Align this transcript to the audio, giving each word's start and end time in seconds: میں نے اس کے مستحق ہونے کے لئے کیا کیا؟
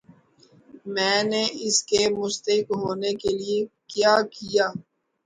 میں 0.93 1.19
نے 1.23 1.43
اس 1.65 1.77
کے 1.83 2.01
مستحق 2.11 2.67
ہونے 2.81 3.11
کے 3.21 3.29
لئے 3.39 3.59
کیا 3.91 4.13
کیا؟ 4.31 4.67